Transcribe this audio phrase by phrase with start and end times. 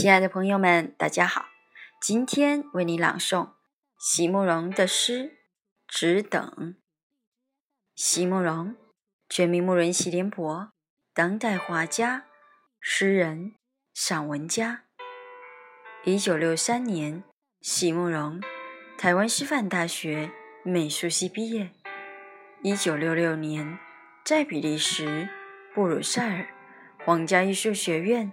[0.00, 1.50] 亲爱的朋友们，大家好！
[2.00, 3.50] 今天为你朗诵
[3.98, 5.24] 席慕容的诗
[5.86, 6.40] 《只等》。
[7.94, 8.74] 席慕容，
[9.28, 10.72] 全名慕容席联博，
[11.12, 12.24] 当代画家、
[12.80, 13.56] 诗人、
[13.92, 14.84] 散文家。
[16.04, 17.22] 一九六三年，
[17.60, 18.40] 席慕容
[18.96, 20.32] 台湾师范大学
[20.64, 21.72] 美术系毕业。
[22.62, 23.78] 一九六六年，
[24.24, 25.28] 在比利时
[25.74, 26.48] 布鲁塞尔
[27.04, 28.32] 皇家艺术学院。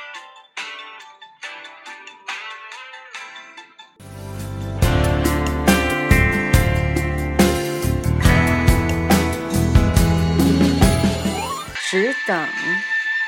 [11.91, 12.49] 只等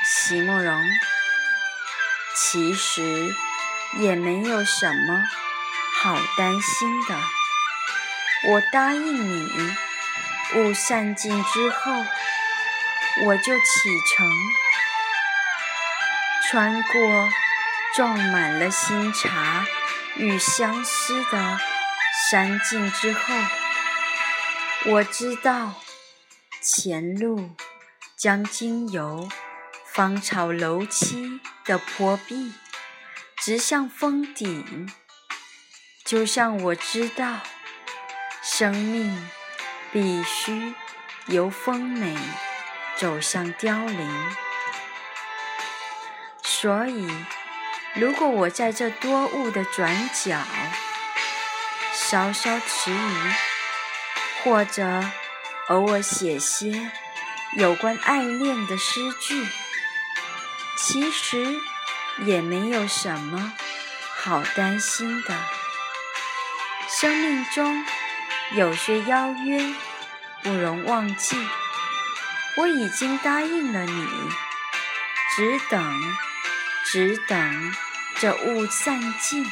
[0.06, 0.82] 席慕容，
[2.34, 3.34] 其实
[3.98, 5.22] 也没有什么
[6.00, 7.14] 好担心的。
[8.48, 9.76] 我答应你，
[10.54, 12.06] 雾散尽之后，
[13.26, 14.26] 我就启程，
[16.48, 17.28] 穿过
[17.94, 19.66] 种满了新茶
[20.16, 21.60] 与相思的
[22.30, 23.34] 山径之后，
[24.86, 25.74] 我知道
[26.62, 27.54] 前路。
[28.24, 29.28] 将经由
[29.84, 32.54] 芳草楼栖的坡壁，
[33.36, 34.90] 直向峰顶。
[36.06, 37.40] 就像我知道，
[38.42, 39.28] 生命
[39.92, 40.72] 必须
[41.26, 42.16] 由丰美
[42.96, 44.34] 走向凋零。
[46.42, 47.06] 所以，
[47.94, 50.42] 如果我在这多雾的转角
[51.92, 53.32] 稍稍迟疑，
[54.42, 55.04] 或者
[55.68, 56.90] 偶尔写些。
[57.56, 59.46] 有关爱恋的诗句，
[60.76, 61.54] 其实
[62.24, 63.52] 也没有什么
[64.16, 65.34] 好担心的。
[66.88, 67.84] 生命中
[68.54, 69.72] 有些邀约
[70.42, 71.36] 不容忘记，
[72.56, 74.08] 我已经答应了你，
[75.36, 76.02] 只等，
[76.86, 77.74] 只等
[78.16, 79.48] 这雾散尽。